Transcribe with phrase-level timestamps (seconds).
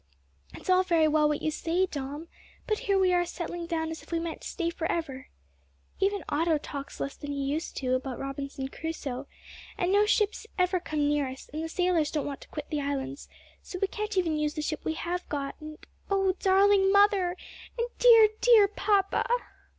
[0.55, 2.27] "It's all very well what you say, Dom,
[2.65, 5.27] but here we are settling down as if we meant to stay for ever.
[5.99, 9.27] Even Otto talks less than he used to about Robinson Crusoe,
[9.77, 12.81] and no ships ever come near us, and the sailors don't want to quit the
[12.81, 13.29] islands,
[13.61, 17.35] so we can't even use the ship we have got, and and O darling mother!
[17.77, 19.23] and dear, dear papa!"